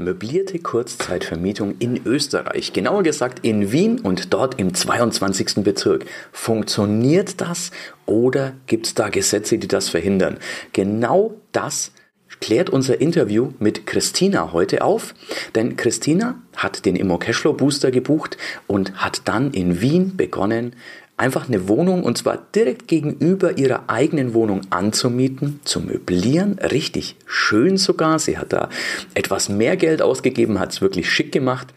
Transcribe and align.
möblierte 0.00 0.58
Kurzzeitvermietung 0.58 1.76
in 1.78 2.00
Österreich, 2.04 2.72
genauer 2.72 3.02
gesagt 3.02 3.44
in 3.44 3.70
Wien 3.72 4.00
und 4.00 4.32
dort 4.32 4.58
im 4.58 4.74
22. 4.74 5.62
Bezirk. 5.62 6.06
Funktioniert 6.32 7.40
das 7.40 7.70
oder 8.06 8.54
gibt 8.66 8.86
es 8.86 8.94
da 8.94 9.08
Gesetze, 9.08 9.58
die 9.58 9.68
das 9.68 9.88
verhindern? 9.88 10.38
Genau 10.72 11.34
das 11.52 11.92
klärt 12.40 12.70
unser 12.70 13.00
Interview 13.00 13.52
mit 13.58 13.86
Christina 13.86 14.52
heute 14.52 14.82
auf, 14.82 15.14
denn 15.54 15.76
Christina 15.76 16.40
hat 16.56 16.84
den 16.86 16.96
Immo 16.96 17.18
Cashflow 17.18 17.52
Booster 17.52 17.90
gebucht 17.90 18.36
und 18.66 18.94
hat 18.94 19.22
dann 19.26 19.52
in 19.52 19.80
Wien 19.80 20.16
begonnen, 20.16 20.74
einfach 21.20 21.48
eine 21.48 21.68
Wohnung 21.68 22.02
und 22.02 22.16
zwar 22.16 22.38
direkt 22.54 22.88
gegenüber 22.88 23.58
ihrer 23.58 23.84
eigenen 23.88 24.32
Wohnung 24.32 24.62
anzumieten, 24.70 25.60
zu 25.64 25.80
möblieren, 25.80 26.58
richtig 26.58 27.16
schön 27.26 27.76
sogar. 27.76 28.18
Sie 28.18 28.38
hat 28.38 28.54
da 28.54 28.70
etwas 29.14 29.50
mehr 29.50 29.76
Geld 29.76 30.00
ausgegeben, 30.00 30.58
hat 30.58 30.72
es 30.72 30.80
wirklich 30.80 31.10
schick 31.10 31.30
gemacht 31.30 31.68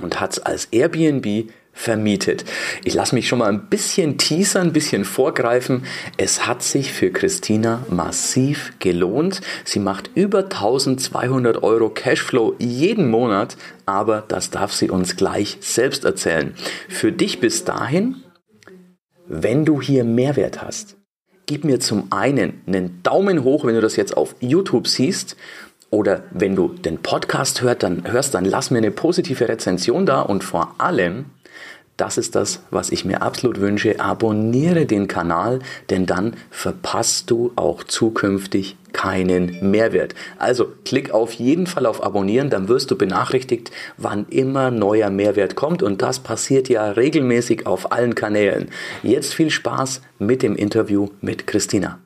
und 0.00 0.18
hat 0.18 0.32
es 0.32 0.38
als 0.38 0.64
Airbnb 0.72 1.50
vermietet. 1.72 2.44
Ich 2.84 2.94
lasse 2.94 3.14
mich 3.14 3.28
schon 3.28 3.38
mal 3.40 3.50
ein 3.50 3.68
bisschen 3.68 4.16
teasern, 4.16 4.68
ein 4.68 4.72
bisschen 4.72 5.04
vorgreifen. 5.04 5.84
Es 6.16 6.46
hat 6.46 6.62
sich 6.62 6.92
für 6.92 7.10
Christina 7.10 7.84
massiv 7.90 8.72
gelohnt. 8.78 9.42
Sie 9.64 9.78
macht 9.78 10.10
über 10.14 10.44
1200 10.44 11.62
Euro 11.62 11.90
Cashflow 11.90 12.56
jeden 12.58 13.10
Monat, 13.10 13.56
aber 13.84 14.24
das 14.26 14.50
darf 14.50 14.72
sie 14.72 14.90
uns 14.90 15.16
gleich 15.16 15.58
selbst 15.60 16.04
erzählen. 16.04 16.54
Für 16.88 17.12
dich 17.12 17.40
bis 17.40 17.64
dahin 17.64 18.16
wenn 19.32 19.64
du 19.64 19.80
hier 19.80 20.02
Mehrwert 20.02 20.60
hast, 20.60 20.96
gib 21.46 21.64
mir 21.64 21.78
zum 21.78 22.08
einen 22.10 22.62
einen 22.66 23.00
Daumen 23.04 23.44
hoch, 23.44 23.64
wenn 23.64 23.76
du 23.76 23.80
das 23.80 23.94
jetzt 23.94 24.16
auf 24.16 24.34
YouTube 24.40 24.88
siehst. 24.88 25.36
Oder 25.88 26.24
wenn 26.32 26.56
du 26.56 26.68
den 26.68 26.98
Podcast 26.98 27.62
hörst, 27.62 27.84
dann 27.84 28.10
hörst, 28.10 28.34
dann 28.34 28.44
lass 28.44 28.70
mir 28.70 28.78
eine 28.78 28.90
positive 28.90 29.48
Rezension 29.48 30.04
da 30.04 30.20
und 30.20 30.42
vor 30.44 30.74
allem 30.78 31.26
das 32.00 32.16
ist 32.16 32.34
das, 32.34 32.62
was 32.70 32.90
ich 32.90 33.04
mir 33.04 33.22
absolut 33.22 33.60
wünsche. 33.60 34.00
Abonniere 34.00 34.86
den 34.86 35.06
Kanal, 35.06 35.58
denn 35.90 36.06
dann 36.06 36.34
verpasst 36.50 37.30
du 37.30 37.52
auch 37.56 37.84
zukünftig 37.84 38.76
keinen 38.92 39.70
Mehrwert. 39.70 40.14
Also 40.38 40.72
klick 40.84 41.12
auf 41.12 41.32
jeden 41.34 41.66
Fall 41.66 41.86
auf 41.86 42.02
Abonnieren, 42.02 42.50
dann 42.50 42.68
wirst 42.68 42.90
du 42.90 42.96
benachrichtigt, 42.96 43.70
wann 43.96 44.26
immer 44.30 44.70
neuer 44.70 45.10
Mehrwert 45.10 45.54
kommt 45.54 45.82
und 45.82 46.02
das 46.02 46.20
passiert 46.20 46.68
ja 46.68 46.90
regelmäßig 46.90 47.66
auf 47.66 47.92
allen 47.92 48.14
Kanälen. 48.14 48.70
Jetzt 49.02 49.34
viel 49.34 49.50
Spaß 49.50 50.00
mit 50.18 50.42
dem 50.42 50.56
Interview 50.56 51.08
mit 51.20 51.46
Christina. 51.46 51.98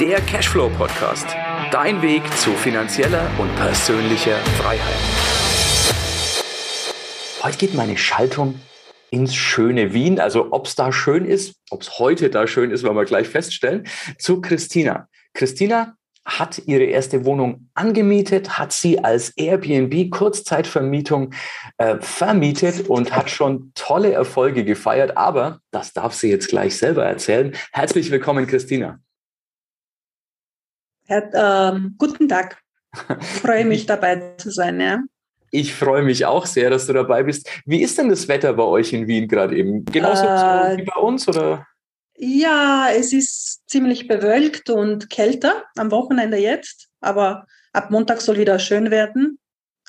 Der 0.00 0.20
Cashflow 0.26 0.68
Podcast. 0.76 1.26
Dein 1.70 2.02
Weg 2.02 2.22
zu 2.36 2.50
finanzieller 2.50 3.30
und 3.38 3.54
persönlicher 3.56 4.36
Freiheit. 4.58 5.51
Heute 7.42 7.58
geht 7.58 7.74
meine 7.74 7.98
Schaltung 7.98 8.60
ins 9.10 9.34
schöne 9.34 9.92
Wien. 9.92 10.20
Also 10.20 10.52
ob 10.52 10.66
es 10.66 10.76
da 10.76 10.92
schön 10.92 11.24
ist, 11.24 11.56
ob 11.70 11.82
es 11.82 11.98
heute 11.98 12.30
da 12.30 12.46
schön 12.46 12.70
ist, 12.70 12.84
werden 12.84 12.96
wir 12.96 13.04
gleich 13.04 13.28
feststellen. 13.28 13.88
Zu 14.18 14.40
Christina. 14.40 15.08
Christina 15.34 15.96
hat 16.24 16.62
ihre 16.66 16.84
erste 16.84 17.24
Wohnung 17.24 17.68
angemietet, 17.74 18.60
hat 18.60 18.72
sie 18.72 19.02
als 19.02 19.30
Airbnb 19.36 20.12
Kurzzeitvermietung 20.12 21.34
äh, 21.78 21.96
vermietet 21.98 22.88
und 22.88 23.16
hat 23.16 23.28
schon 23.28 23.72
tolle 23.74 24.12
Erfolge 24.12 24.64
gefeiert. 24.64 25.16
Aber 25.16 25.58
das 25.72 25.92
darf 25.92 26.14
sie 26.14 26.30
jetzt 26.30 26.46
gleich 26.46 26.78
selber 26.78 27.04
erzählen. 27.04 27.56
Herzlich 27.72 28.12
willkommen, 28.12 28.46
Christina. 28.46 29.00
Herr, 31.08 31.72
ähm, 31.74 31.96
guten 31.98 32.28
Tag. 32.28 32.62
Ich 33.20 33.26
freue 33.40 33.64
mich 33.64 33.86
dabei 33.86 34.36
zu 34.36 34.52
sein. 34.52 34.80
Ja. 34.80 35.00
Ich 35.54 35.74
freue 35.74 36.02
mich 36.02 36.24
auch 36.24 36.46
sehr, 36.46 36.70
dass 36.70 36.86
du 36.86 36.94
dabei 36.94 37.24
bist. 37.24 37.46
Wie 37.66 37.82
ist 37.82 37.98
denn 37.98 38.08
das 38.08 38.26
Wetter 38.26 38.54
bei 38.54 38.62
euch 38.62 38.94
in 38.94 39.06
Wien 39.06 39.28
gerade 39.28 39.54
eben? 39.54 39.84
Genauso 39.84 40.24
äh, 40.24 40.78
wie 40.78 40.84
bei 40.84 40.98
uns 40.98 41.28
oder? 41.28 41.66
Ja, 42.16 42.88
es 42.90 43.12
ist 43.12 43.68
ziemlich 43.68 44.08
bewölkt 44.08 44.70
und 44.70 45.10
kälter 45.10 45.64
am 45.76 45.90
Wochenende 45.90 46.38
jetzt, 46.38 46.88
aber 47.02 47.46
ab 47.74 47.90
Montag 47.90 48.22
soll 48.22 48.38
wieder 48.38 48.58
schön 48.58 48.90
werden. 48.90 49.38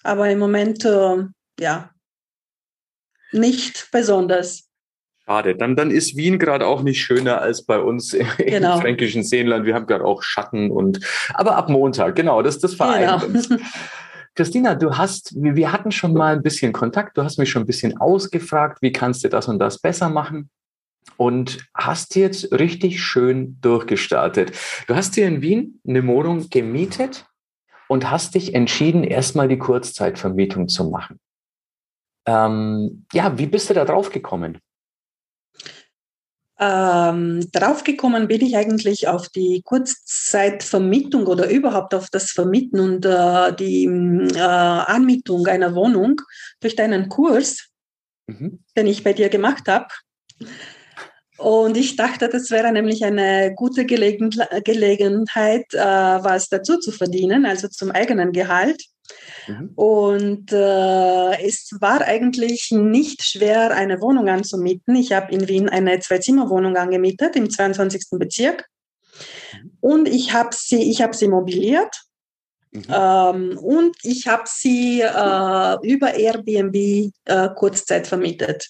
Aber 0.03 0.29
im 0.29 0.39
Moment, 0.39 0.83
äh, 0.83 1.23
ja, 1.57 1.91
nicht 3.31 3.87
besonders. 3.89 4.67
Schade, 5.25 5.55
dann, 5.55 5.77
dann 5.77 5.91
ist 5.91 6.17
Wien 6.17 6.39
gerade 6.39 6.67
auch 6.67 6.81
nicht 6.81 7.01
schöner 7.01 7.41
als 7.41 7.65
bei 7.65 7.79
uns 7.79 8.11
genau. 8.37 8.75
im 8.75 8.81
fränkischen 8.81 9.23
Seenland. 9.23 9.65
Wir 9.65 9.75
haben 9.75 9.87
gerade 9.87 10.03
auch 10.03 10.23
Schatten 10.23 10.71
und, 10.71 10.99
aber 11.33 11.55
ab 11.55 11.69
Montag, 11.69 12.17
genau, 12.17 12.41
das, 12.41 12.59
das 12.59 12.75
vereint 12.75 13.21
genau. 13.21 13.33
uns. 13.33 13.49
Christina, 14.35 14.73
du 14.73 14.97
hast, 14.97 15.33
wir 15.35 15.71
hatten 15.71 15.91
schon 15.91 16.13
mal 16.13 16.35
ein 16.35 16.41
bisschen 16.41 16.73
Kontakt, 16.73 17.17
du 17.17 17.23
hast 17.23 17.37
mich 17.37 17.51
schon 17.51 17.63
ein 17.63 17.67
bisschen 17.67 17.97
ausgefragt, 17.97 18.81
wie 18.81 18.91
kannst 18.91 19.23
du 19.23 19.29
das 19.29 19.47
und 19.47 19.59
das 19.59 19.79
besser 19.79 20.09
machen? 20.09 20.49
Und 21.17 21.67
hast 21.75 22.15
jetzt 22.15 22.51
richtig 22.51 23.03
schön 23.03 23.57
durchgestartet. 23.61 24.53
Du 24.87 24.95
hast 24.95 25.15
dir 25.15 25.27
in 25.27 25.41
Wien 25.41 25.79
eine 25.87 26.05
Wohnung 26.07 26.49
gemietet 26.49 27.27
und 27.87 28.09
hast 28.09 28.33
dich 28.33 28.55
entschieden, 28.55 29.03
erstmal 29.03 29.47
die 29.47 29.59
Kurzzeitvermietung 29.59 30.69
zu 30.69 30.89
machen. 30.89 31.19
Ähm, 32.25 33.05
ja, 33.13 33.37
wie 33.37 33.47
bist 33.47 33.69
du 33.69 33.73
da 33.73 33.85
drauf 33.85 34.09
gekommen? 34.11 34.59
Ähm, 36.59 37.49
draufgekommen 37.51 38.27
bin 38.27 38.41
ich 38.41 38.55
eigentlich 38.55 39.07
auf 39.07 39.29
die 39.29 39.61
Kurzzeitvermietung 39.63 41.25
oder 41.25 41.49
überhaupt 41.49 41.95
auf 41.95 42.09
das 42.11 42.31
Vermieten 42.31 42.79
und 42.79 43.05
äh, 43.05 43.53
die 43.55 43.85
äh, 43.85 44.39
Anmietung 44.39 45.47
einer 45.47 45.73
Wohnung 45.73 46.21
durch 46.59 46.75
deinen 46.75 47.09
Kurs, 47.09 47.69
mhm. 48.27 48.63
den 48.77 48.87
ich 48.87 49.03
bei 49.03 49.13
dir 49.13 49.29
gemacht 49.29 49.67
habe. 49.67 49.87
Und 51.37 51.75
ich 51.75 51.95
dachte, 51.95 52.29
das 52.29 52.51
wäre 52.51 52.71
nämlich 52.71 53.03
eine 53.03 53.53
gute 53.55 53.85
Gelegen 53.85 54.29
Gelegenheit, 54.63 55.65
äh, 55.73 55.79
was 55.79 56.49
dazu 56.49 56.77
zu 56.77 56.91
verdienen, 56.91 57.45
also 57.45 57.67
zum 57.67 57.89
eigenen 57.89 58.31
Gehalt. 58.31 58.83
Mhm. 59.47 59.71
Und 59.75 60.51
äh, 60.51 61.45
es 61.45 61.75
war 61.79 62.01
eigentlich 62.01 62.71
nicht 62.71 63.23
schwer, 63.23 63.71
eine 63.71 64.01
Wohnung 64.01 64.29
anzumieten. 64.29 64.95
Ich 64.95 65.11
habe 65.11 65.31
in 65.31 65.47
Wien 65.47 65.69
eine 65.69 65.99
Zwei-Zimmer-Wohnung 65.99 66.77
angemietet 66.77 67.35
im 67.35 67.49
22. 67.49 68.05
Bezirk. 68.11 68.65
Mhm. 69.53 69.71
Und 69.81 70.07
ich 70.07 70.33
habe 70.33 70.49
sie, 70.53 70.89
ich 70.89 71.01
hab 71.01 71.15
sie 71.15 71.27
mobiliert. 71.27 72.03
Mhm. 72.71 72.85
Ähm, 72.89 73.57
und 73.59 73.95
ich 74.01 74.27
habe 74.27 74.43
sie 74.47 75.01
äh, 75.01 75.87
über 75.87 76.15
Airbnb 76.15 77.11
äh, 77.25 77.49
Kurzzeit 77.55 78.07
vermietet. 78.07 78.69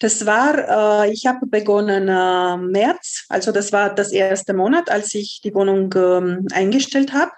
Das 0.00 0.26
war, 0.26 1.04
äh, 1.04 1.12
ich 1.12 1.26
habe 1.26 1.46
begonnen 1.46 2.08
äh, 2.08 2.56
März, 2.56 3.24
also 3.28 3.52
das 3.52 3.72
war 3.72 3.94
das 3.94 4.12
erste 4.12 4.54
Monat, 4.54 4.90
als 4.90 5.14
ich 5.14 5.40
die 5.42 5.54
Wohnung 5.54 5.92
ähm, 5.96 6.46
eingestellt 6.52 7.12
habe. 7.12 7.32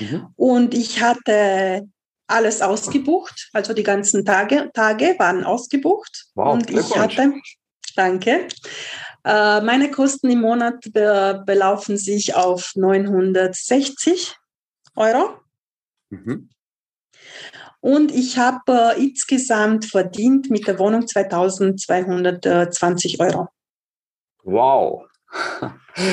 Mhm. 0.00 0.28
Und 0.36 0.74
ich 0.74 1.02
hatte 1.02 1.88
alles 2.26 2.62
ausgebucht, 2.62 3.50
also 3.52 3.74
die 3.74 3.82
ganzen 3.82 4.24
Tage, 4.24 4.70
Tage 4.72 5.14
waren 5.18 5.44
ausgebucht. 5.44 6.26
Wow, 6.34 6.54
und 6.54 6.70
ich 6.70 6.96
hatte, 6.96 7.34
danke, 7.96 8.48
äh, 9.24 9.60
meine 9.60 9.90
Kosten 9.90 10.30
im 10.30 10.40
Monat 10.40 10.80
be 10.92 11.42
belaufen 11.44 11.96
sich 11.96 12.34
auf 12.34 12.72
960 12.74 14.36
Euro. 14.96 15.38
Mhm. 16.10 16.50
Und 17.80 18.12
ich 18.12 18.38
habe 18.38 18.94
äh, 18.96 19.02
insgesamt 19.02 19.84
verdient 19.84 20.50
mit 20.50 20.66
der 20.66 20.78
Wohnung 20.78 21.06
2220 21.06 23.20
Euro. 23.20 23.48
Wow. 24.42 25.04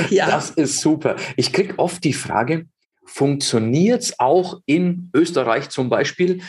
Ja. 0.09 0.27
Das 0.27 0.51
ist 0.51 0.79
super. 0.79 1.15
Ich 1.37 1.53
kriege 1.53 1.79
oft 1.79 2.03
die 2.03 2.13
Frage, 2.13 2.67
funktioniert 3.05 4.01
es 4.01 4.19
auch 4.19 4.61
in 4.65 5.09
Österreich 5.13 5.69
zum 5.69 5.89
Beispiel. 5.89 6.41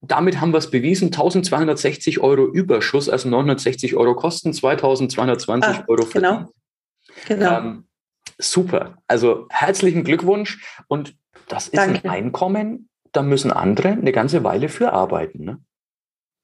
Damit 0.00 0.40
haben 0.40 0.52
wir 0.52 0.58
es 0.58 0.70
bewiesen, 0.70 1.06
1260 1.06 2.20
Euro 2.20 2.46
Überschuss, 2.46 3.08
also 3.08 3.28
960 3.28 3.96
Euro 3.96 4.14
Kosten, 4.14 4.52
2220 4.52 5.70
ah, 5.70 5.84
Euro 5.88 6.06
Verdient. 6.06 6.48
Genau. 7.26 7.50
genau. 7.50 7.58
Ähm, 7.58 7.84
super. 8.38 8.98
Also 9.08 9.46
herzlichen 9.50 10.04
Glückwunsch. 10.04 10.64
Und 10.86 11.16
das 11.48 11.64
ist 11.68 11.76
Danke. 11.76 12.04
ein 12.04 12.10
Einkommen, 12.10 12.88
da 13.12 13.22
müssen 13.22 13.50
andere 13.50 13.88
eine 13.88 14.12
ganze 14.12 14.44
Weile 14.44 14.68
für 14.68 14.92
arbeiten. 14.92 15.44
Ne? 15.44 15.58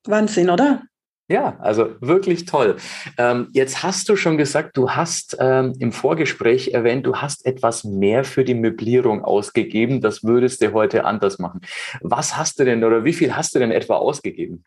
Wahnsinn, 0.07 0.51
oder? 0.51 0.83
Ja, 1.27 1.57
also 1.61 1.95
wirklich 2.01 2.45
toll. 2.45 2.77
Ähm, 3.17 3.49
jetzt 3.53 3.83
hast 3.83 4.11
du 4.11 4.17
schon 4.17 4.37
gesagt, 4.37 4.77
du 4.77 4.91
hast 4.91 5.37
ähm, 5.41 5.75
im 5.79 5.91
Vorgespräch 5.91 6.69
erwähnt, 6.69 7.07
du 7.07 7.17
hast 7.17 7.47
etwas 7.47 7.83
mehr 7.83 8.25
für 8.25 8.45
die 8.45 8.55
Möblierung 8.55 9.25
ausgegeben. 9.25 10.03
Das 10.03 10.23
würdest 10.23 10.61
du 10.61 10.73
heute 10.75 11.05
anders 11.07 11.39
machen. 11.39 11.63
Was 12.03 12.37
hast 12.37 12.59
du 12.61 12.65
denn 12.65 12.85
oder 12.85 13.05
wie 13.05 13.15
viel 13.15 13.35
hast 13.35 13.55
du 13.55 13.59
denn 13.59 13.71
etwa 13.71 13.97
ausgegeben? 13.97 14.65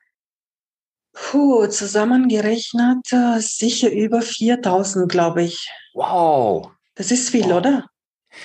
Puh, 1.13 1.67
zusammengerechnet 1.67 3.05
äh, 3.11 3.39
sicher 3.39 3.91
über 3.91 4.21
4000, 4.21 5.11
glaube 5.11 5.43
ich. 5.43 5.69
Wow. 5.93 6.71
Das 6.95 7.11
ist 7.11 7.29
viel, 7.29 7.45
wow. 7.45 7.57
oder? 7.57 7.85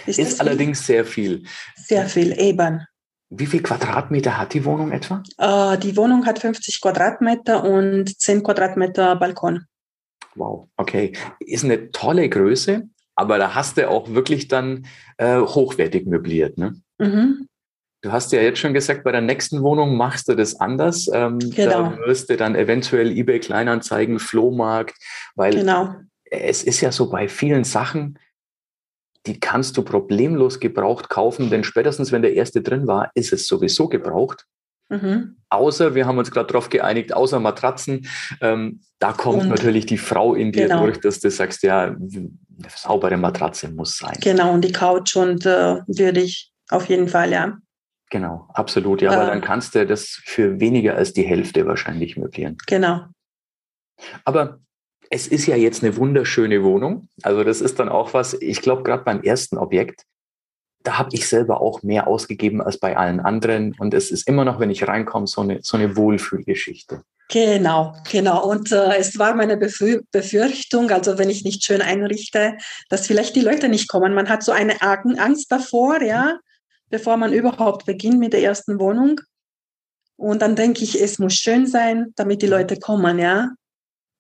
Ist, 0.07 0.19
ist 0.19 0.41
allerdings 0.41 0.81
viel? 0.81 0.87
sehr 0.87 1.05
viel. 1.07 1.45
Sehr 1.77 2.07
viel, 2.07 2.39
eben. 2.39 2.85
Wie 3.35 3.47
viel 3.47 3.63
Quadratmeter 3.63 4.37
hat 4.37 4.53
die 4.53 4.67
Wohnung 4.67 4.93
etwa? 4.93 5.23
Äh, 5.39 5.79
die 5.79 5.97
Wohnung 5.97 6.27
hat 6.27 6.39
50 6.39 6.83
Quadratmeter 6.83 7.65
und 7.65 8.21
10 8.21 8.43
Quadratmeter 8.43 9.17
Balkon. 9.17 9.65
Wow, 10.35 10.69
okay. 10.77 11.13
Ist 11.41 11.65
eine 11.65 11.91
tolle 11.93 12.29
Größe, 12.29 12.83
aber 13.15 13.39
da 13.39 13.55
hast 13.55 13.79
du 13.79 13.89
auch 13.89 14.11
wirklich 14.11 14.49
dann 14.49 14.87
äh, 15.17 15.39
hochwertig 15.39 16.07
möbliert, 16.07 16.59
ne? 16.59 16.75
Mhm. 16.99 17.49
Du 18.03 18.13
hast 18.13 18.33
ja 18.33 18.43
jetzt 18.43 18.59
schon 18.59 18.75
gesagt, 18.75 19.05
bei 19.05 19.13
der 19.13 19.21
nächsten 19.23 19.63
Wohnung 19.63 19.97
machst 19.97 20.29
du 20.29 20.35
das 20.35 20.61
anders. 20.61 21.09
Ähm, 21.13 21.39
genau. 21.39 21.91
Da 21.91 21.99
wirst 22.05 22.29
du 22.29 22.37
dann 22.37 22.55
eventuell 22.55 23.17
eBay 23.17 23.39
Kleinanzeigen, 23.39 24.19
Flohmarkt, 24.19 24.97
weil 25.37 25.55
genau. 25.55 25.95
es 26.25 26.65
ist 26.65 26.81
ja 26.81 26.93
so 26.93 27.09
bei 27.09 27.29
vielen 27.29 27.65
Sachen, 27.65 28.19
die 29.27 29.39
kannst 29.39 29.77
du 29.77 29.83
problemlos 29.83 30.61
gebraucht 30.61 31.09
kaufen, 31.09 31.51
denn 31.51 31.65
spätestens 31.65 32.13
wenn 32.13 32.23
der 32.23 32.35
erste 32.35 32.63
drin 32.63 32.87
war, 32.87 33.11
ist 33.15 33.33
es 33.33 33.47
sowieso 33.47 33.89
gebraucht. 33.89 34.47
Mhm. 34.89 35.37
Außer, 35.49 35.95
wir 35.95 36.07
haben 36.07 36.19
uns 36.19 36.31
gerade 36.31 36.49
darauf 36.49 36.69
geeinigt, 36.69 37.15
außer 37.15 37.41
Matratzen, 37.41 38.07
ähm, 38.41 38.81
da 38.99 39.13
kommt 39.13 39.43
Und, 39.43 39.49
natürlich 39.49 39.87
die 39.87 39.99
Frau 39.99 40.35
in 40.35 40.53
dir 40.53 40.67
genau. 40.67 40.85
durch, 40.85 41.01
dass 41.01 41.21
du 41.21 41.31
sagst, 41.31 41.63
ja, 41.63 41.85
eine 41.85 42.31
saubere 42.69 43.17
Matratze 43.17 43.71
muss 43.71 43.97
sein. 43.97 44.19
Genau, 44.21 44.53
und 44.53 44.63
die 44.63 44.73
Couch 44.73 45.17
und 45.17 45.47
äh, 45.47 45.81
würde 45.87 46.21
ich 46.21 46.53
auf 46.71 46.89
jeden 46.89 47.09
Fall, 47.09 47.33
ja. 47.33 47.57
Genau, 48.11 48.47
absolut. 48.53 49.01
Ja, 49.01 49.13
äh, 49.13 49.27
dann 49.27 49.41
kannst 49.41 49.75
du 49.75 49.87
das 49.87 50.21
für 50.25 50.61
weniger 50.61 50.97
als 50.97 51.15
die 51.15 51.23
Hälfte 51.23 51.67
wahrscheinlich 51.67 52.17
möblieren. 52.17 52.59
Genau. 52.67 53.07
Aber 54.25 54.59
es 55.13 55.27
ist 55.27 55.47
ja 55.47 55.57
jetzt 55.57 55.83
eine 55.83 55.97
wunderschöne 55.97 56.65
Wohnung. 56.65 57.09
Also 57.23 57.45
das 57.45 57.61
ist 57.61 57.79
dann 57.79 57.89
auch 57.89 58.15
was, 58.15 58.35
ich 58.35 58.63
glaube, 58.63 58.83
gerade 58.83 59.05
beim 59.05 59.23
ersten 59.23 59.59
Objekt, 59.59 60.05
da 60.83 60.99
habe 60.99 61.11
ich 61.13 61.29
selber 61.29 61.61
auch 61.61 61.83
mehr 61.83 62.09
ausgegeben 62.09 62.61
als 62.61 62.79
bei 62.79 62.97
allen 62.97 63.21
anderen. 63.21 63.75
Und 63.79 63.95
es 63.95 64.11
ist 64.11 64.27
immer 64.27 64.45
noch, 64.45 64.59
wenn 64.59 64.71
ich 64.71 64.89
reinkomme, 64.89 65.27
so 65.27 65.43
eine, 65.43 65.61
so 65.63 65.77
eine 65.77 65.97
Wohlfühlgeschichte. 65.97 67.03
Genau, 67.29 67.95
genau. 68.11 68.49
Und 68.49 68.73
äh, 68.73 68.97
es 68.97 69.19
war 69.19 69.35
meine 69.35 69.57
Befürchtung, 69.57 70.91
also 70.91 71.19
wenn 71.19 71.31
ich 71.31 71.45
nicht 71.45 71.63
schön 71.65 71.83
einrichte, 71.83 72.57
dass 72.89 73.07
vielleicht 73.07 73.37
die 73.37 73.41
Leute 73.41 73.69
nicht 73.69 73.89
kommen. 73.89 74.15
Man 74.15 74.29
hat 74.29 74.43
so 74.43 74.53
eine 74.53 74.81
Angst 74.83 75.53
davor, 75.53 76.03
ja 76.03 76.39
bevor 76.93 77.17
man 77.17 77.33
überhaupt 77.33 77.87
beginnt 77.87 78.21
mit 78.21 78.35
der 78.35 78.43
ersten 78.43 78.79
Wohnung. 78.79 79.21
Und 80.17 80.43
dann 80.43 80.55
denke 80.55 80.85
ich, 80.85 81.01
es 81.01 81.19
muss 81.19 81.35
schön 81.35 81.67
sein, 81.67 82.13
damit 82.15 82.43
die 82.43 82.47
Leute 82.47 82.79
kommen, 82.79 83.19
ja. 83.19 83.49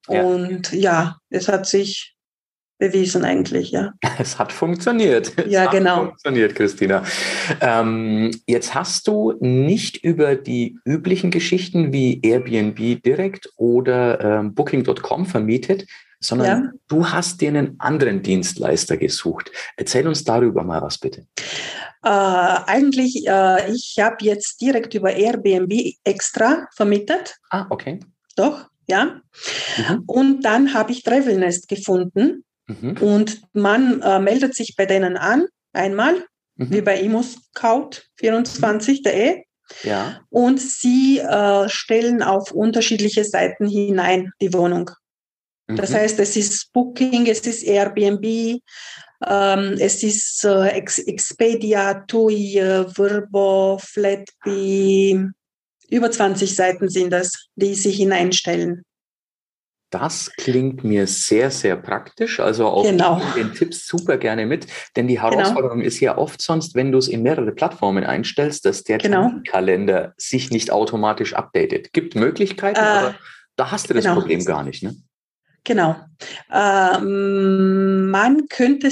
Und 0.08 0.72
ja, 0.72 0.80
ja 0.80 1.16
es 1.30 1.48
hat 1.48 1.66
sich 1.66 2.16
bewiesen 2.82 3.24
eigentlich, 3.24 3.70
ja. 3.70 3.92
Es 4.18 4.40
hat 4.40 4.52
funktioniert. 4.52 5.32
Es 5.38 5.52
ja, 5.52 5.62
hat 5.62 5.70
genau. 5.70 6.06
Funktioniert, 6.06 6.56
Christina. 6.56 7.04
Ähm, 7.60 8.32
jetzt 8.46 8.74
hast 8.74 9.06
du 9.06 9.34
nicht 9.38 10.02
über 10.02 10.34
die 10.34 10.76
üblichen 10.84 11.30
Geschichten 11.30 11.92
wie 11.92 12.20
Airbnb 12.22 13.02
direkt 13.02 13.48
oder 13.56 14.20
ähm, 14.20 14.54
Booking.com 14.54 15.26
vermietet, 15.26 15.86
sondern 16.18 16.64
ja. 16.64 16.70
du 16.88 17.08
hast 17.08 17.40
dir 17.40 17.48
einen 17.48 17.76
anderen 17.78 18.22
Dienstleister 18.22 18.96
gesucht. 18.96 19.52
Erzähl 19.76 20.08
uns 20.08 20.24
darüber 20.24 20.64
mal 20.64 20.82
was 20.82 20.98
bitte. 20.98 21.26
Äh, 22.04 22.08
eigentlich, 22.08 23.28
äh, 23.28 23.72
ich 23.72 23.96
habe 24.00 24.16
jetzt 24.20 24.60
direkt 24.60 24.94
über 24.94 25.12
Airbnb 25.12 25.72
extra 26.02 26.66
vermietet. 26.74 27.36
Ah, 27.50 27.66
okay. 27.70 28.00
Doch, 28.34 28.66
ja. 28.92 29.20
Mhm. 29.76 30.04
Und 30.06 30.42
dann 30.42 30.72
habe 30.74 30.92
ich 30.92 31.02
Travelnest 31.02 31.66
gefunden 31.68 32.44
mhm. 32.66 32.98
und 33.00 33.42
man 33.52 34.00
äh, 34.02 34.20
meldet 34.20 34.54
sich 34.54 34.76
bei 34.76 34.86
denen 34.86 35.16
an, 35.16 35.46
einmal, 35.72 36.24
mhm. 36.56 36.70
wie 36.70 36.82
bei 36.82 37.02
imuscout24.de. 37.02 39.36
Mhm. 39.36 39.42
Ja. 39.84 40.20
Und 40.28 40.60
sie 40.60 41.18
äh, 41.18 41.68
stellen 41.68 42.22
auf 42.22 42.52
unterschiedliche 42.52 43.24
Seiten 43.24 43.66
hinein 43.66 44.30
die 44.40 44.52
Wohnung. 44.52 44.90
Das 45.66 45.90
mhm. 45.90 45.94
heißt, 45.94 46.18
es 46.18 46.36
ist 46.36 46.72
Booking, 46.72 47.26
es 47.26 47.40
ist 47.40 47.62
Airbnb, 47.62 48.60
ähm, 49.26 49.76
es 49.78 50.02
ist 50.02 50.44
äh, 50.44 50.68
Expedia, 50.68 52.04
TUI, 52.06 52.58
äh, 52.58 52.84
Verbo, 52.94 53.78
Flatbee. 53.80 55.30
Über 55.92 56.10
20 56.10 56.56
Seiten 56.56 56.88
sind 56.88 57.10
das, 57.10 57.50
die 57.54 57.74
sie 57.74 57.90
hineinstellen. 57.90 58.82
Das 59.90 60.32
klingt 60.38 60.84
mir 60.84 61.06
sehr, 61.06 61.50
sehr 61.50 61.76
praktisch. 61.76 62.40
Also 62.40 62.66
auch 62.66 62.84
genau. 62.84 63.20
den 63.36 63.52
Tipps 63.52 63.86
super 63.86 64.16
gerne 64.16 64.46
mit. 64.46 64.66
Denn 64.96 65.06
die 65.06 65.16
genau. 65.16 65.32
Herausforderung 65.32 65.80
genau. 65.80 65.86
ist 65.86 66.00
ja 66.00 66.16
oft 66.16 66.40
sonst, 66.40 66.74
wenn 66.74 66.92
du 66.92 66.98
es 66.98 67.08
in 67.08 67.22
mehrere 67.22 67.52
Plattformen 67.52 68.04
einstellst, 68.04 68.64
dass 68.64 68.84
der 68.84 68.96
genau. 68.96 69.32
Kalender 69.46 70.14
sich 70.16 70.50
nicht 70.50 70.72
automatisch 70.72 71.34
updatet. 71.34 71.92
Gibt 71.92 72.14
Möglichkeiten, 72.14 72.80
äh, 72.80 72.82
aber 72.82 73.14
da 73.56 73.70
hast 73.70 73.90
du 73.90 73.94
das 73.94 74.04
genau. 74.04 74.18
Problem 74.18 74.42
gar 74.46 74.62
nicht. 74.62 74.82
Ne? 74.82 74.96
Genau. 75.64 75.94
Ähm, 76.50 78.08
man 78.08 78.46
könnte 78.48 78.90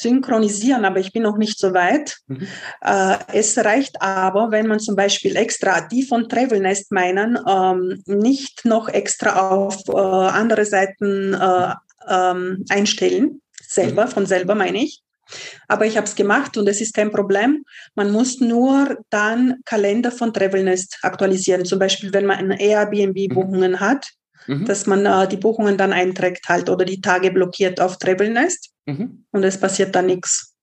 synchronisieren, 0.00 0.84
aber 0.84 0.98
ich 0.98 1.12
bin 1.12 1.22
noch 1.22 1.36
nicht 1.36 1.58
so 1.58 1.74
weit. 1.74 2.16
Mhm. 2.26 2.46
Äh, 2.80 3.16
es 3.32 3.56
reicht 3.58 4.00
aber, 4.00 4.50
wenn 4.50 4.66
man 4.66 4.80
zum 4.80 4.96
Beispiel 4.96 5.36
extra 5.36 5.82
die 5.82 6.02
von 6.02 6.28
Travelnest 6.28 6.90
meinen, 6.92 7.38
ähm, 7.48 8.02
nicht 8.06 8.64
noch 8.64 8.88
extra 8.88 9.50
auf 9.50 9.76
äh, 9.88 9.92
andere 9.92 10.64
Seiten 10.64 11.34
äh, 11.34 11.74
ähm, 12.08 12.64
einstellen, 12.68 13.42
selber, 13.62 14.06
mhm. 14.06 14.10
von 14.10 14.26
selber 14.26 14.54
meine 14.54 14.82
ich. 14.82 15.02
Aber 15.68 15.86
ich 15.86 15.96
habe 15.96 16.06
es 16.06 16.16
gemacht 16.16 16.56
und 16.56 16.68
es 16.68 16.80
ist 16.80 16.94
kein 16.94 17.12
Problem. 17.12 17.64
Man 17.94 18.10
muss 18.10 18.40
nur 18.40 18.98
dann 19.10 19.60
Kalender 19.64 20.10
von 20.10 20.32
Travelnest 20.32 20.98
aktualisieren. 21.02 21.64
Zum 21.64 21.78
Beispiel, 21.78 22.12
wenn 22.12 22.26
man 22.26 22.50
Airbnb-Buchungen 22.50 23.72
mhm. 23.72 23.80
hat, 23.80 24.08
mhm. 24.50 24.64
dass 24.64 24.86
man 24.86 25.06
äh, 25.06 25.28
die 25.28 25.36
Buchungen 25.36 25.78
dann 25.78 25.92
einträgt 25.92 26.48
halt 26.48 26.68
oder 26.68 26.84
die 26.84 27.00
Tage 27.00 27.30
blockiert 27.30 27.80
auf 27.80 27.98
Travelnest 27.98 28.70
mhm. 28.86 29.24
und 29.30 29.44
es 29.44 29.58
passiert 29.58 29.94
dann 29.94 30.06
nichts. 30.06 30.54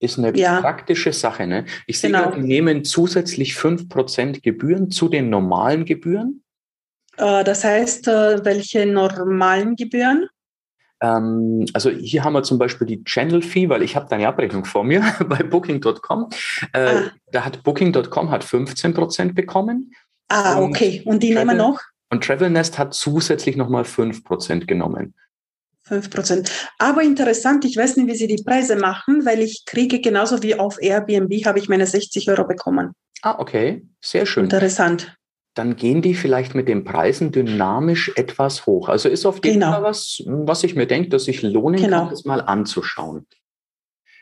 Ist 0.00 0.18
eine 0.18 0.36
ja. 0.36 0.60
praktische 0.60 1.12
Sache. 1.12 1.46
Ne? 1.46 1.64
Ich 1.86 1.98
sehe 1.98 2.10
genau. 2.10 2.30
die 2.30 2.40
nehmen 2.40 2.84
zusätzlich 2.84 3.54
5% 3.54 4.42
Gebühren 4.42 4.90
zu 4.90 5.08
den 5.08 5.30
normalen 5.30 5.84
Gebühren. 5.84 6.42
Äh, 7.16 7.42
das 7.44 7.64
heißt, 7.64 8.08
äh, 8.08 8.44
welche 8.44 8.86
normalen 8.86 9.76
Gebühren? 9.76 10.28
Ähm, 11.00 11.64
also 11.72 11.90
hier 11.90 12.22
haben 12.22 12.34
wir 12.34 12.42
zum 12.42 12.58
Beispiel 12.58 12.86
die 12.86 13.02
Channel 13.04 13.40
Fee, 13.40 13.68
weil 13.68 13.82
ich 13.82 13.96
habe 13.96 14.06
deine 14.10 14.28
Abrechnung 14.28 14.64
vor 14.64 14.84
mir 14.84 15.00
bei 15.28 15.42
Booking.com. 15.42 16.28
Äh, 16.72 16.78
ah. 16.78 17.10
Da 17.32 17.44
hat 17.44 17.62
Booking.com 17.62 18.30
hat 18.30 18.44
15% 18.44 19.32
bekommen. 19.32 19.94
Ah, 20.28 20.60
okay. 20.60 21.02
Und 21.04 21.22
die 21.22 21.34
nehmen 21.34 21.56
noch? 21.56 21.80
Und 22.14 22.22
TravelNest 22.22 22.78
hat 22.78 22.94
zusätzlich 22.94 23.56
nochmal 23.56 23.82
5% 23.82 24.66
genommen. 24.66 25.14
5%. 25.88 26.48
Aber 26.78 27.02
interessant, 27.02 27.64
ich 27.64 27.76
weiß 27.76 27.96
nicht, 27.96 28.06
wie 28.06 28.14
sie 28.14 28.28
die 28.28 28.40
Preise 28.40 28.76
machen, 28.76 29.26
weil 29.26 29.40
ich 29.40 29.64
kriege 29.66 30.00
genauso 30.00 30.40
wie 30.44 30.54
auf 30.54 30.80
Airbnb 30.80 31.44
habe 31.44 31.58
ich 31.58 31.68
meine 31.68 31.88
60 31.88 32.30
Euro 32.30 32.46
bekommen. 32.46 32.92
Ah, 33.22 33.34
okay. 33.40 33.84
Sehr 34.00 34.26
schön. 34.26 34.44
Interessant. 34.44 35.16
Dann 35.54 35.74
gehen 35.74 36.02
die 36.02 36.14
vielleicht 36.14 36.54
mit 36.54 36.68
den 36.68 36.84
Preisen 36.84 37.32
dynamisch 37.32 38.12
etwas 38.14 38.64
hoch. 38.64 38.88
Also 38.88 39.08
ist 39.08 39.26
auf 39.26 39.44
jeden 39.44 39.58
genau. 39.58 39.72
Fall 39.72 39.82
was, 39.82 40.22
was 40.24 40.62
ich 40.62 40.76
mir 40.76 40.86
denke, 40.86 41.08
dass 41.08 41.24
sich 41.24 41.42
lohnen 41.42 41.80
genau. 41.80 42.02
kann, 42.02 42.10
das 42.10 42.24
mal 42.24 42.42
anzuschauen. 42.42 43.26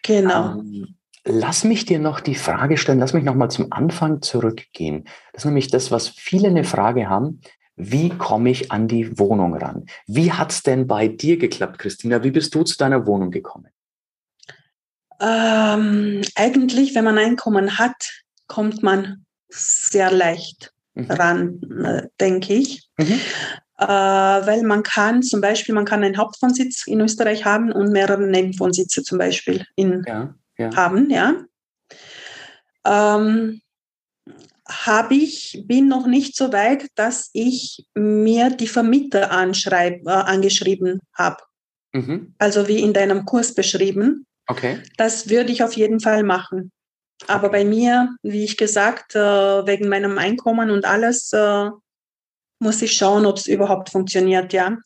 Genau. 0.03 0.61
Ähm, 0.61 0.97
lass 1.25 1.65
mich 1.65 1.85
dir 1.85 1.99
noch 1.99 2.21
die 2.21 2.37
Frage 2.37 2.79
stellen, 2.79 3.01
lass 3.01 3.13
mich 3.13 3.25
noch 3.25 3.35
mal 3.35 3.51
zum 3.51 3.71
Anfang 3.71 4.23
zurückgehen. 4.23 5.05
Das 5.35 5.43
ist 5.43 5.45
nämlich 5.45 5.69
das, 5.69 5.91
was 5.91 6.09
viele 6.09 6.49
eine 6.49 6.65
Frage 6.65 7.11
haben 7.11 7.43
wie 7.91 8.11
komme 8.11 8.51
ich 8.51 8.71
an 8.71 8.89
die 8.89 9.19
Wohnung 9.19 9.55
ran? 9.55 9.87
Wie 10.07 10.33
hat 10.33 10.53
es 10.53 10.62
denn 10.62 10.87
bei 10.87 11.09
dir 11.09 11.37
geklappt, 11.39 11.79
Christina? 11.79 12.23
Wie 12.23 12.31
bist 12.31 12.55
du 12.55 12.62
zu 12.62 12.77
deiner 12.77 13.07
Wohnung 13.07 13.31
gekommen? 13.31 13.69
Ähm, 15.21 16.23
eigentlich, 16.35 16.95
wenn 16.95 17.05
man 17.05 17.19
Einkommen 17.19 17.79
hat, 17.79 18.23
kommt 18.49 18.83
man 18.83 19.25
sehr 19.49 20.11
leicht 20.11 20.73
mhm. 20.95 21.11
ran, 21.11 21.61
äh, 21.85 22.09
denke 22.21 22.55
ich. 22.55 22.89
Mhm. 22.99 23.21
Äh, 23.79 23.87
weil 23.87 24.62
man 24.62 24.83
kann 24.83 25.23
zum 25.23 25.41
Beispiel, 25.41 25.75
man 25.75 25.85
kann 25.85 26.05
einen 26.05 26.19
Hauptwohnsitz 26.19 26.87
in 26.87 27.01
Österreich 27.01 27.45
haben 27.45 27.73
und 27.73 27.91
mehrere 27.91 28.27
Nebenwohnsitze 28.27 29.03
zum 29.03 29.19
Beispiel 29.19 29.65
in, 29.77 30.05
ja, 30.07 30.35
ja. 30.59 30.77
haben, 30.77 31.11
ja. 31.11 31.35
Ähm, 32.85 33.62
habe 34.69 35.14
ich, 35.14 35.64
bin 35.66 35.88
noch 35.88 36.07
nicht 36.07 36.37
so 36.37 36.52
weit, 36.52 36.87
dass 36.95 37.31
ich 37.33 37.85
mir 37.95 38.50
die 38.50 38.69
Vermieter 38.69 39.31
anschreib, 39.31 40.07
äh, 40.07 40.11
angeschrieben 40.11 41.00
habe. 41.14 41.38
Mhm. 41.92 42.35
Also 42.38 42.69
wie 42.69 42.81
in 42.81 42.92
deinem 42.92 43.25
Kurs 43.25 43.54
beschrieben. 43.54 44.26
Okay. 44.47 44.81
Das 44.97 45.28
würde 45.28 45.52
ich 45.52 45.62
auf 45.62 45.75
jeden 45.75 46.00
Fall 46.00 46.23
machen. 46.23 46.71
Aber 47.26 47.50
bei 47.50 47.64
mir, 47.64 48.16
wie 48.23 48.45
ich 48.45 48.57
gesagt, 48.57 49.14
äh, 49.14 49.21
wegen 49.66 49.88
meinem 49.88 50.19
Einkommen 50.19 50.71
und 50.71 50.85
alles, 50.85 51.33
äh, 51.33 51.71
muss 52.59 52.83
ich 52.83 52.92
schauen, 52.92 53.26
ob 53.26 53.37
es 53.37 53.47
überhaupt 53.47 53.90
funktioniert, 53.90 54.52
ja. 54.52 54.76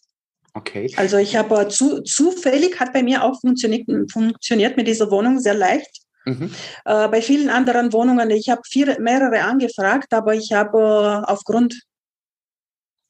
Okay. 0.54 0.92
Also 0.96 1.18
ich 1.18 1.36
habe 1.36 1.68
zu, 1.68 2.02
zufällig 2.02 2.80
hat 2.80 2.92
bei 2.94 3.02
mir 3.02 3.22
auch 3.22 3.38
funktioniert, 3.40 3.86
funktioniert 4.10 4.76
mit 4.76 4.88
dieser 4.88 5.10
Wohnung 5.10 5.38
sehr 5.38 5.54
leicht. 5.54 6.05
Mhm. 6.26 6.50
Äh, 6.84 7.08
bei 7.08 7.22
vielen 7.22 7.48
anderen 7.48 7.92
Wohnungen, 7.92 8.30
ich 8.30 8.50
habe 8.50 8.62
mehrere 8.98 9.42
angefragt, 9.42 10.12
aber 10.12 10.34
ich 10.34 10.52
habe 10.52 10.78
äh, 10.78 11.30
aufgrund, 11.30 11.80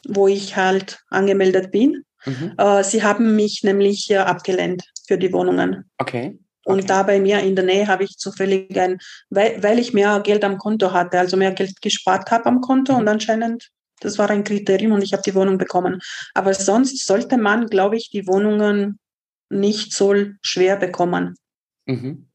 wo 0.06 0.28
ich 0.28 0.56
halt 0.56 1.00
angemeldet 1.08 1.70
bin, 1.70 2.04
mhm. 2.26 2.52
äh, 2.58 2.84
sie 2.84 3.02
haben 3.02 3.34
mich 3.34 3.62
nämlich 3.64 4.10
äh, 4.10 4.18
abgelehnt 4.18 4.84
für 5.06 5.16
die 5.16 5.32
Wohnungen. 5.32 5.90
Okay. 5.98 6.38
Und 6.66 6.78
okay. 6.78 6.86
da 6.86 7.02
bei 7.04 7.20
mir 7.20 7.40
in 7.40 7.56
der 7.56 7.64
Nähe 7.64 7.86
habe 7.86 8.04
ich 8.04 8.18
zufällig 8.18 8.78
ein, 8.78 8.98
weil, 9.30 9.62
weil 9.62 9.78
ich 9.78 9.94
mehr 9.94 10.20
Geld 10.20 10.44
am 10.44 10.58
Konto 10.58 10.92
hatte, 10.92 11.18
also 11.18 11.36
mehr 11.36 11.52
Geld 11.52 11.80
gespart 11.80 12.30
habe 12.30 12.46
am 12.46 12.60
Konto 12.60 12.92
mhm. 12.92 12.98
und 12.98 13.08
anscheinend, 13.08 13.70
das 14.00 14.18
war 14.18 14.28
ein 14.28 14.44
Kriterium 14.44 14.92
und 14.92 15.02
ich 15.02 15.14
habe 15.14 15.22
die 15.22 15.34
Wohnung 15.34 15.56
bekommen. 15.56 16.00
Aber 16.34 16.52
sonst 16.52 17.06
sollte 17.06 17.38
man, 17.38 17.68
glaube 17.68 17.96
ich, 17.96 18.10
die 18.10 18.26
Wohnungen 18.26 18.98
nicht 19.48 19.94
so 19.94 20.14
schwer 20.42 20.76
bekommen, 20.76 21.36
mhm. 21.86 22.25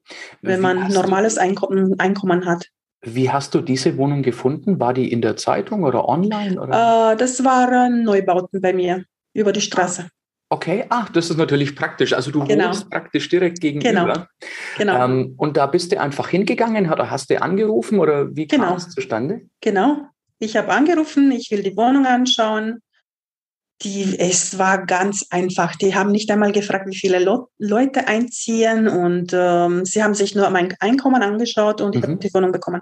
Wenn 0.42 0.62
man 0.62 0.92
normales 0.92 1.38
Einkommen, 1.38 2.00
Einkommen 2.00 2.46
hat. 2.46 2.68
Wie 3.04 3.32
hast 3.32 3.56
du 3.56 3.62
diese 3.62 3.98
Wohnung 3.98 4.22
gefunden? 4.22 4.80
War 4.80 4.94
die 4.94 5.12
in 5.12 5.22
der 5.22 5.36
Zeitung 5.36 5.84
oder 5.84 6.08
online? 6.08 6.62
Oder? 6.62 7.14
Äh, 7.14 7.18
das 7.18 7.44
waren 7.44 8.04
Neubauten 8.04 8.62
bei 8.62 8.74
mir 8.74 9.04
über 9.34 9.52
die 9.52 9.62
Straße. 9.62 10.08
Okay, 10.50 10.86
ach, 10.90 11.10
das 11.10 11.30
ist 11.30 11.38
natürlich 11.38 11.76
praktisch. 11.76 12.12
Also 12.12 12.30
du 12.30 12.44
genau. 12.44 12.68
wohnst 12.68 12.90
praktisch 12.90 13.30
direkt 13.30 13.62
gegenüber. 13.62 14.28
Genau. 14.78 14.98
genau. 14.98 15.06
Ähm, 15.06 15.34
und 15.38 15.56
da 15.56 15.66
bist 15.66 15.94
du 15.94 16.00
einfach 16.00 16.28
hingegangen 16.28 16.92
oder 16.92 17.10
hast 17.10 17.30
du 17.30 17.42
angerufen 17.42 18.00
oder 18.00 18.36
wie 18.36 18.48
genau. 18.48 18.66
kam 18.66 18.76
es 18.76 18.90
zustande? 18.90 19.44
Genau. 19.62 20.08
Ich 20.40 20.58
habe 20.58 20.74
angerufen, 20.74 21.32
ich 21.32 21.50
will 21.52 21.64
die 21.64 21.78
Wohnung 21.78 22.06
anschauen. 22.06 22.82
Die, 23.82 24.20
es 24.20 24.58
war 24.60 24.86
ganz 24.86 25.26
einfach. 25.30 25.76
Die 25.76 25.96
haben 25.96 26.12
nicht 26.12 26.30
einmal 26.30 26.52
gefragt, 26.52 26.88
wie 26.88 26.96
viele 26.96 27.20
Le 27.20 27.46
Leute 27.58 28.08
einziehen 28.08 28.88
und 28.88 29.32
ähm, 29.34 29.86
sie 29.86 30.04
haben 30.04 30.14
sich 30.14 30.36
nur 30.36 30.50
mein 30.50 30.76
Einkommen 30.80 31.24
angeschaut 31.24 31.82
und 31.82 31.96
mhm. 31.96 32.02
ich 32.02 32.08
habe 32.08 32.18
die 32.18 32.34
Wohnung 32.34 32.52
bekommen. 32.52 32.82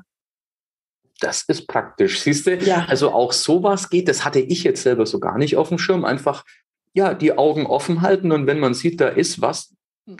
Das 1.21 1.43
ist 1.47 1.67
praktisch. 1.67 2.21
Siehst 2.21 2.47
du, 2.47 2.57
ja. 2.57 2.85
also 2.87 3.11
auch 3.11 3.33
sowas 3.33 3.89
geht, 3.89 4.07
das 4.07 4.23
hatte 4.23 4.39
ich 4.39 4.63
jetzt 4.63 4.83
selber 4.83 5.05
so 5.05 5.19
gar 5.19 5.37
nicht 5.37 5.57
auf 5.57 5.69
dem 5.69 5.77
Schirm. 5.77 6.05
Einfach 6.05 6.45
ja, 6.93 7.13
die 7.13 7.37
Augen 7.37 7.65
offen 7.65 8.01
halten 8.01 8.31
und 8.31 8.47
wenn 8.47 8.59
man 8.59 8.73
sieht, 8.73 8.99
da 8.99 9.07
ist 9.09 9.41
was, 9.41 9.73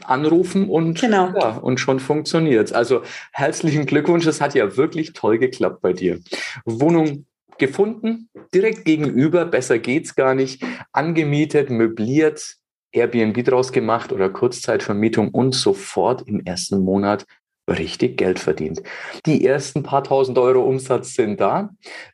anrufen 0.03 0.69
und, 0.69 1.00
genau. 1.00 1.33
ja, 1.39 1.57
und 1.57 1.79
schon 1.79 2.00
funktioniert 2.00 2.74
Also 2.74 3.01
herzlichen 3.31 3.86
Glückwunsch, 3.86 4.25
es 4.25 4.41
hat 4.41 4.53
ja 4.55 4.77
wirklich 4.77 5.13
toll 5.13 5.39
geklappt 5.39 5.81
bei 5.81 5.93
dir. 5.93 6.19
Wohnung 6.65 7.25
gefunden, 7.60 8.30
direkt 8.54 8.86
gegenüber, 8.86 9.46
besser 9.46 9.80
geht's 9.80 10.16
gar 10.16 10.36
nicht, 10.36 10.63
angemietet, 10.92 11.70
möbliert, 11.70 12.56
Airbnb 12.92 13.44
draus 13.44 13.72
gemacht 13.72 14.12
oder 14.12 14.30
Kurzzeitvermietung 14.30 15.30
und 15.30 15.54
sofort 15.54 16.28
im 16.28 16.44
ersten 16.46 16.80
Monat 16.80 17.25
richtig 17.70 18.18
Geld 18.18 18.39
verdient. 18.39 18.82
Die 19.25 19.46
ersten 19.46 19.84
paar 19.84 20.04
tausend 20.04 20.38
Euro 20.38 20.62
Umsatz 20.62 21.13
sind 21.13 21.39
da. 21.39 21.70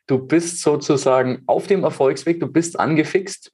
Du 0.06 0.18
bist 0.18 0.60
sozusagen 0.60 1.42
auf 1.46 1.66
dem 1.66 1.84
Erfolgsweg, 1.84 2.40
du 2.40 2.46
bist 2.46 2.78
angefixt. 2.78 3.52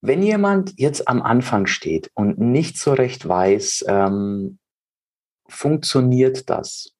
Wenn 0.00 0.22
jemand 0.22 0.72
jetzt 0.76 1.06
am 1.06 1.22
Anfang 1.22 1.66
steht 1.66 2.10
und 2.14 2.38
nicht 2.38 2.76
so 2.76 2.92
recht 2.92 3.26
weiß, 3.28 3.84
ähm, 3.86 4.58
funktioniert 5.48 6.50
das? 6.50 6.92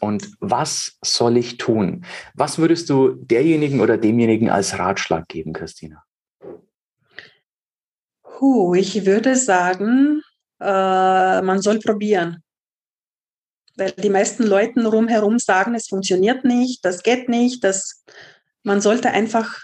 Und 0.00 0.30
was 0.40 0.98
soll 1.02 1.36
ich 1.36 1.56
tun? 1.56 2.04
Was 2.34 2.58
würdest 2.58 2.90
du 2.90 3.14
derjenigen 3.14 3.80
oder 3.80 3.96
demjenigen 3.96 4.50
als 4.50 4.78
Ratschlag 4.78 5.28
geben, 5.28 5.52
Christina? 5.52 6.02
Puh, 8.22 8.74
ich 8.74 9.06
würde 9.06 9.34
sagen, 9.36 10.20
äh, 10.60 11.42
man 11.42 11.60
soll 11.62 11.78
probieren. 11.78 12.42
Weil 13.76 13.92
die 13.92 14.10
meisten 14.10 14.42
Leute 14.42 14.86
rumherum 14.86 15.38
sagen, 15.38 15.74
es 15.74 15.88
funktioniert 15.88 16.44
nicht, 16.44 16.84
das 16.84 17.02
geht 17.02 17.28
nicht, 17.28 17.62
das, 17.64 18.04
man 18.62 18.80
sollte 18.80 19.10
einfach 19.10 19.58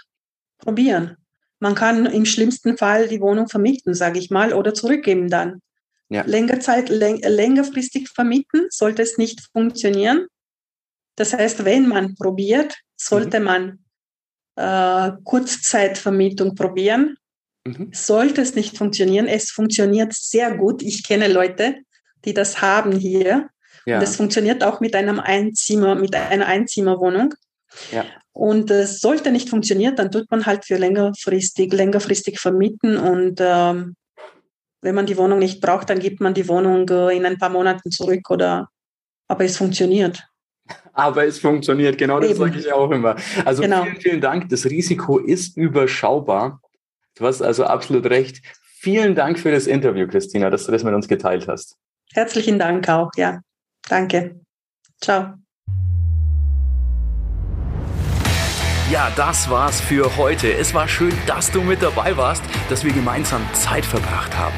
probieren. 0.59 1.17
Man 1.59 1.75
kann 1.75 2.05
im 2.05 2.25
schlimmsten 2.25 2.77
Fall 2.77 3.07
die 3.07 3.21
Wohnung 3.21 3.47
vermieten, 3.47 3.93
sage 3.93 4.19
ich 4.19 4.29
mal, 4.29 4.53
oder 4.53 4.73
zurückgeben 4.73 5.29
dann. 5.29 5.61
Ja. 6.09 6.23
Länger 6.25 6.59
Zeit, 6.59 6.89
läng 6.89 7.21
längerfristig 7.21 8.09
vermieten, 8.09 8.67
sollte 8.69 9.01
es 9.01 9.17
nicht 9.17 9.41
funktionieren. 9.51 10.27
Das 11.15 11.33
heißt, 11.33 11.65
wenn 11.65 11.87
man 11.87 12.15
probiert, 12.15 12.75
sollte 12.95 13.39
mhm. 13.39 13.45
man 13.45 13.79
äh, 14.55 15.11
Kurzzeitvermietung 15.23 16.55
probieren. 16.55 17.17
Mhm. 17.65 17.91
Sollte 17.93 18.41
es 18.41 18.55
nicht 18.55 18.77
funktionieren, 18.77 19.27
es 19.27 19.49
funktioniert 19.51 20.13
sehr 20.13 20.57
gut. 20.57 20.81
Ich 20.81 21.03
kenne 21.03 21.27
Leute, 21.27 21.77
die 22.25 22.33
das 22.33 22.61
haben 22.61 22.91
hier. 22.91 23.49
Ja. 23.85 23.97
Und 23.97 24.03
es 24.03 24.15
funktioniert 24.15 24.63
auch 24.63 24.79
mit 24.79 24.95
einem 24.95 25.19
Einzimmer, 25.19 25.95
mit 25.95 26.15
einer 26.15 26.47
Einzimmerwohnung. 26.47 27.33
Ja. 27.91 28.05
Und 28.33 28.71
es 28.71 28.95
äh, 28.95 28.97
sollte 28.97 29.31
nicht 29.31 29.49
funktionieren, 29.49 29.95
dann 29.95 30.11
tut 30.11 30.29
man 30.31 30.45
halt 30.45 30.65
für 30.65 30.77
längerfristig, 30.77 31.71
längerfristig 31.71 32.39
vermieten 32.39 32.97
und 32.97 33.39
ähm, 33.39 33.95
wenn 34.83 34.95
man 34.95 35.05
die 35.05 35.17
Wohnung 35.17 35.39
nicht 35.39 35.61
braucht, 35.61 35.89
dann 35.89 35.99
gibt 35.99 36.19
man 36.19 36.33
die 36.33 36.47
Wohnung 36.47 36.87
äh, 36.89 37.15
in 37.15 37.25
ein 37.25 37.37
paar 37.37 37.49
Monaten 37.49 37.89
zurück 37.91 38.29
oder 38.29 38.69
aber 39.27 39.45
es 39.45 39.57
funktioniert. 39.57 40.23
Aber 40.93 41.25
es 41.25 41.39
funktioniert, 41.39 41.97
genau 41.97 42.19
das 42.19 42.37
sage 42.37 42.59
ich 42.59 42.71
auch 42.71 42.91
immer. 42.91 43.15
Also 43.45 43.63
genau. 43.63 43.83
vielen, 43.83 44.01
vielen 44.01 44.21
Dank. 44.21 44.49
Das 44.49 44.65
Risiko 44.65 45.17
ist 45.17 45.57
überschaubar. 45.57 46.61
Du 47.15 47.25
hast 47.25 47.41
also 47.41 47.65
absolut 47.65 48.05
recht. 48.05 48.41
Vielen 48.79 49.15
Dank 49.15 49.39
für 49.39 49.51
das 49.51 49.67
Interview, 49.67 50.07
Christina, 50.07 50.49
dass 50.49 50.65
du 50.65 50.71
das 50.71 50.83
mit 50.83 50.93
uns 50.93 51.07
geteilt 51.07 51.47
hast. 51.47 51.77
Herzlichen 52.13 52.59
Dank 52.59 52.87
auch, 52.89 53.11
ja. 53.15 53.41
Danke. 53.87 54.39
Ciao. 55.01 55.33
Ja, 58.93 59.09
das 59.15 59.49
war's 59.49 59.81
für 59.81 60.17
heute. 60.17 60.53
Es 60.53 60.75
war 60.75 60.87
schön, 60.87 61.17
dass 61.25 61.49
du 61.49 61.63
mit 61.63 61.81
dabei 61.81 62.15
warst, 62.15 62.43
dass 62.69 62.83
wir 62.83 62.93
gemeinsam 62.93 63.41
Zeit 63.53 63.83
verbracht 63.83 64.37
haben. 64.37 64.53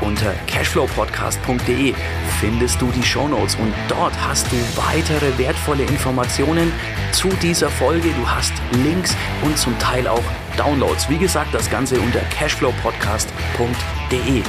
Unter 0.00 0.32
cashflowpodcast.de 0.48 1.94
findest 2.40 2.82
du 2.82 2.90
die 2.90 3.04
Shownotes 3.04 3.54
und 3.54 3.72
dort 3.86 4.12
hast 4.26 4.50
du 4.50 4.56
weitere 4.74 5.38
wertvolle 5.38 5.84
Informationen 5.84 6.72
zu 7.12 7.28
dieser 7.28 7.70
Folge. 7.70 8.08
Du 8.20 8.28
hast 8.28 8.52
Links 8.82 9.16
und 9.42 9.56
zum 9.56 9.78
Teil 9.78 10.08
auch 10.08 10.24
Downloads. 10.56 11.08
Wie 11.08 11.18
gesagt, 11.18 11.54
das 11.54 11.70
Ganze 11.70 12.00
unter 12.00 12.22
cashflowpodcast.de. 12.22 14.42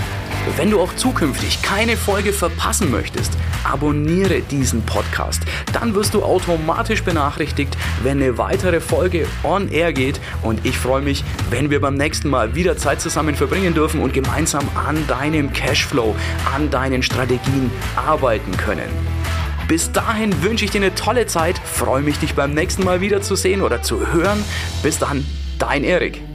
Wenn 0.58 0.72
du 0.72 0.82
auch 0.82 0.96
zukünftig 0.96 1.62
keine 1.62 1.96
Folge 1.96 2.34
verpassen 2.34 2.90
möchtest, 2.90 3.34
abonniere 3.64 4.42
diesen 4.42 4.84
Podcast. 4.84 5.44
Dann 5.74 5.96
wirst 5.96 6.14
du 6.14 6.24
automatisch 6.24 7.04
benachrichtigt, 7.04 7.78
wenn 8.04 8.22
eine 8.22 8.38
weitere 8.38 8.80
Folge 8.80 9.28
on 9.44 9.70
air 9.70 9.94
geht. 9.94 10.20
Und 10.42 10.66
ich 10.66 10.78
freue 10.78 11.02
mich, 11.02 11.24
wenn 11.50 11.70
wir 11.70 11.82
beim 11.82 11.96
nächsten 11.96 12.30
Mal 12.30 12.56
wieder 12.56 12.78
Zeit 12.78 13.02
zusammen 13.02 13.36
verbringen 13.36 13.74
dürfen 13.74 14.02
und 14.02 14.14
gemeinsam 14.14 14.68
an 14.76 15.06
deinem 15.08 15.54
Cashflow, 15.54 16.16
an 16.54 16.70
deinen 16.70 17.04
Strategien 17.04 17.72
arbeiten 17.96 18.56
können. 18.58 18.90
Bis 19.68 19.92
dahin 19.92 20.44
wünsche 20.44 20.66
ich 20.66 20.72
dir 20.72 20.82
eine 20.82 20.96
tolle 20.96 21.28
Zeit, 21.28 21.58
freue 21.58 22.02
mich, 22.02 22.20
dich 22.20 22.36
beim 22.36 22.54
nächsten 22.54 22.84
Mal 22.84 23.00
wieder 23.00 23.22
zu 23.22 23.36
sehen 23.36 23.62
oder 23.62 23.82
zu 23.82 24.12
hören. 24.12 24.44
Bis 24.84 25.00
dann, 25.00 25.26
dein 25.60 25.84
Erik. 25.84 26.31